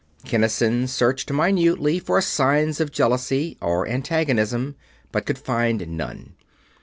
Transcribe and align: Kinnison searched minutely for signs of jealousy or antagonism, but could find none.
Kinnison 0.25 0.87
searched 0.87 1.31
minutely 1.31 1.99
for 1.99 2.19
signs 2.21 2.79
of 2.81 2.91
jealousy 2.91 3.55
or 3.61 3.87
antagonism, 3.87 4.75
but 5.11 5.27
could 5.27 5.37
find 5.37 5.87
none. 5.95 6.33